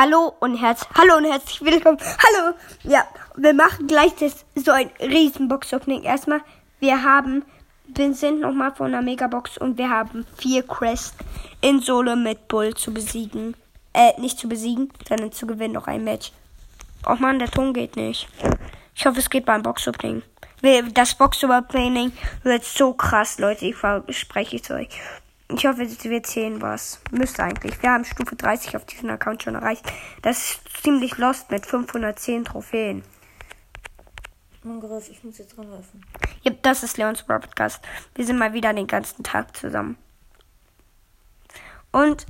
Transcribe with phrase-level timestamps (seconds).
[0.00, 1.98] Hallo und herz Hallo und herzlich willkommen.
[2.00, 2.56] Hallo.
[2.82, 3.06] Ja,
[3.36, 6.02] wir machen gleich das so ein riesen Box-Opening.
[6.02, 6.40] Erstmal,
[6.80, 7.44] wir haben
[7.86, 11.14] wir sind nochmal von einer Megabox und wir haben vier Quests
[11.60, 13.54] in Solo mit Bull zu besiegen.
[13.92, 16.32] Äh, nicht zu besiegen, sondern zu gewinnen noch ein Match.
[17.06, 18.26] Oh man, der Ton geht nicht.
[18.96, 20.22] Ich hoffe, es geht beim Box-Opening.
[20.92, 22.10] Das Box-Opening
[22.42, 23.66] wird so krass, Leute.
[23.66, 24.88] Ich verspreche es euch.
[25.48, 27.00] Ich hoffe, wir zählen was.
[27.10, 27.80] Müsste eigentlich.
[27.82, 29.84] Wir haben Stufe 30 auf diesem Account schon erreicht.
[30.22, 33.02] Das ist ziemlich lost mit 510 Trophäen.
[34.62, 36.04] Mangriff, ich muss jetzt ranwerfen.
[36.42, 37.84] Ja, das ist Leons Podcast.
[38.14, 39.98] Wir sind mal wieder den ganzen Tag zusammen.
[41.92, 42.24] Und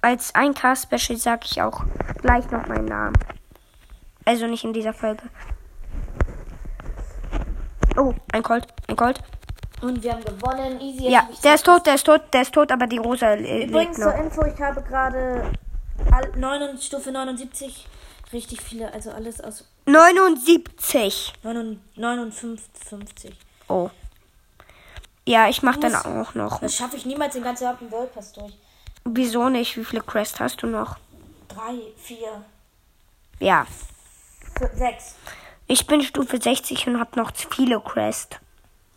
[0.00, 1.84] als 1K-Special sage ich auch
[2.22, 3.16] gleich noch meinen Namen.
[4.24, 5.22] Also nicht in dieser Folge.
[7.96, 9.22] Oh, ein Colt, ein Colt.
[9.82, 10.80] Und wir haben gewonnen.
[10.80, 11.08] Easy.
[11.08, 14.14] Ja, der ist tot, der ist tot, der ist tot, aber die rosa Übrigens zur
[14.14, 15.52] Info, ich habe gerade
[16.80, 17.86] Stufe 79
[18.32, 21.32] richtig viele, also alles aus 79.
[21.96, 23.36] 59.
[23.68, 23.90] Oh.
[25.26, 26.60] Ja, ich mach dann auch noch.
[26.60, 28.52] Das schaffe ich niemals den ganzen Abend World Pass durch.
[29.04, 29.76] Wieso nicht?
[29.76, 30.96] Wie viele Quests hast du noch?
[31.48, 32.44] Drei, vier.
[33.38, 33.66] Ja.
[34.74, 35.14] sechs.
[35.66, 38.36] Ich bin Stufe 60 und hab noch viele Quests.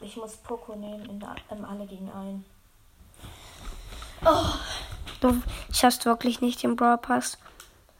[0.01, 2.45] Ich muss Poco nehmen in, der, in alle gegen einen.
[4.25, 4.53] Oh.
[5.19, 7.37] Du schaffst wirklich nicht den Brawl Pass.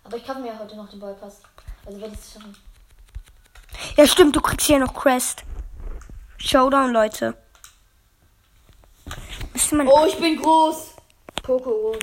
[0.04, 1.42] Aber ich kaufe mir heute noch den Brawl Pass.
[1.86, 2.56] Also werde ich es schaffen.
[3.96, 5.44] Ja, stimmt, du kriegst hier noch Quest.
[6.38, 7.36] Showdown, Leute.
[9.06, 10.94] oh, ich bin groß.
[11.42, 11.96] Poco.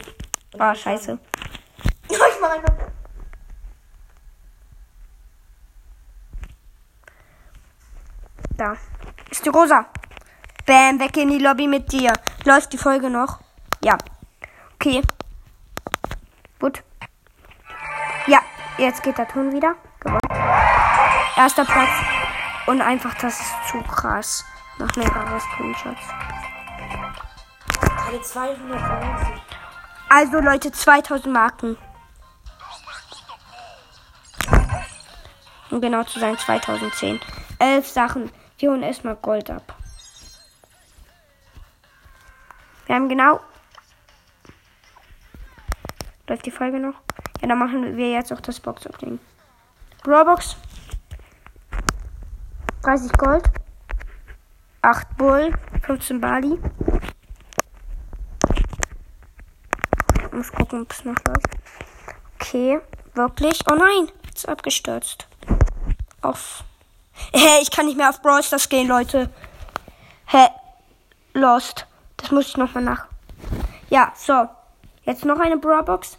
[0.58, 1.18] Ah, oh, scheiße.
[2.08, 2.74] ich mach einfach.
[8.56, 8.76] Da.
[9.30, 9.86] Ist die Rosa.
[10.66, 12.12] Bam, weg in die Lobby mit dir.
[12.44, 13.40] Läuft die Folge noch?
[13.82, 13.98] Ja.
[14.74, 15.02] Okay.
[16.58, 16.82] Gut.
[18.26, 18.40] Ja,
[18.78, 19.74] jetzt geht der Ton wieder.
[20.00, 20.20] Gewonnen.
[21.36, 21.90] Erster Platz.
[22.66, 24.44] Und einfach, das ist zu krass.
[24.78, 26.00] Nach mega Screenshots.
[28.06, 29.42] Alle 290.
[30.08, 31.76] Also Leute, 2000 Marken.
[35.70, 37.20] Um genau zu sein, 2010.
[37.58, 38.30] Elf Sachen.
[38.58, 39.76] Wir holen erstmal Gold ab.
[42.86, 43.40] Wir haben genau.
[46.28, 46.94] Läuft die Folge noch?
[47.40, 49.18] Ja, dann machen wir jetzt auch das Box-Opening.
[50.02, 50.56] Brawlbox.
[52.82, 53.44] 30 Gold.
[54.82, 55.52] 8 Bull.
[55.82, 56.58] 15 Bali.
[60.22, 61.56] Ich muss gucken, ob es noch läuft.
[62.40, 62.80] Okay,
[63.14, 63.60] wirklich.
[63.70, 65.26] Oh nein, ist abgestürzt.
[66.22, 66.64] Auf.
[67.32, 69.30] Hä, ich kann nicht mehr auf Brawl Stars gehen, Leute.
[70.26, 70.48] Hä?
[71.32, 71.86] Lost.
[72.16, 73.06] Das muss ich nochmal nach.
[73.90, 74.48] Ja, so.
[75.02, 76.18] Jetzt noch eine Brawlbox.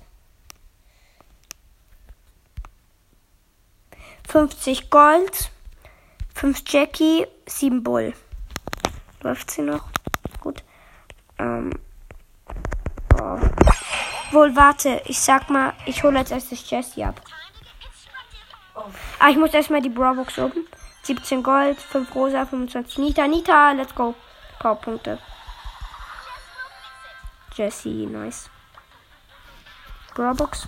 [4.27, 5.51] 50 Gold.
[6.35, 7.27] 5 Jackie.
[7.47, 8.13] 7 Bull.
[9.21, 9.85] Läuft sie noch?
[10.41, 10.63] Gut.
[11.39, 11.71] Ähm.
[13.19, 13.39] Oh.
[14.31, 15.01] Wohl, warte.
[15.05, 17.21] Ich sag mal, ich hole jetzt erst das Jessie ab.
[19.19, 20.67] Ah, ich muss erstmal die Brawlbox oben.
[21.05, 23.27] 17 Gold, 5 Rosa, 25 Nita.
[23.27, 24.15] Nita, let's go.
[24.59, 25.19] Powerpunkte.
[27.53, 28.49] Jesse, nice.
[30.15, 30.67] Brawlbox.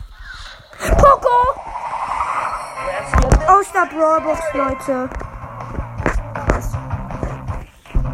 [0.78, 1.38] Poco!
[3.48, 5.10] Aus der Brawlbox, Leute.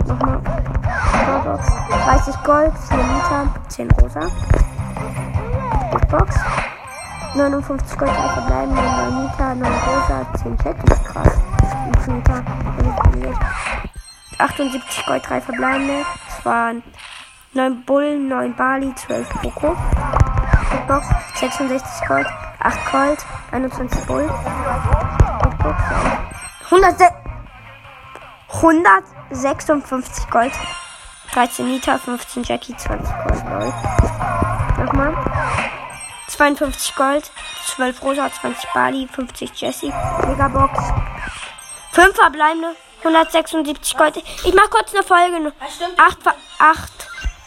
[0.07, 0.39] Nochmal.
[1.25, 1.67] Brawlbox.
[2.06, 4.31] 30 Gold, 4 Nita, 10 Rosa.
[5.91, 6.35] Big Box.
[7.35, 10.77] 59 Gold, 3 verbleiben, 9 Nita, 9 Rosa, 10 Check.
[11.03, 11.39] Krass.
[14.38, 16.05] 78 Gold, 3 verbleibende.
[16.27, 16.83] Das waren
[17.53, 19.75] 9 Bull, 9 Bali, 12 Poco.
[20.88, 22.27] Box 66 Gold,
[22.59, 24.29] 8 Gold, 21 Bull.
[25.57, 25.83] Box
[28.50, 30.51] 156 Gold,
[31.31, 33.44] 13 Nita, 15 Jackie, 20 Gold.
[33.50, 33.73] Gold.
[34.77, 35.15] Nochmal.
[36.35, 37.31] 52 Gold,
[37.75, 39.94] 12 Rosa, 20 Bali, 50 Jessie,
[40.27, 40.80] Megabox,
[41.91, 44.18] 5 verbleibende, 176 Gold.
[44.18, 45.53] Ich mach kurz eine Folge.
[45.97, 46.18] 8,
[46.59, 46.91] 8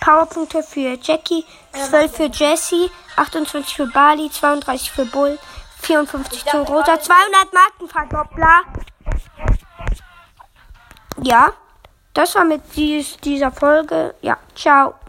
[0.00, 5.38] Powerpunkte für Jackie, 12 für Jessie, 28 für Bali, 32 für Bull,
[5.80, 8.62] 54 zu Rosa, 200 Marken Verdoppler.
[11.22, 11.52] Ja,
[12.14, 14.14] das war mit dies, dieser Folge.
[14.20, 14.94] Ja, ciao.